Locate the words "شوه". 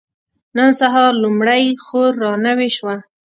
2.77-2.95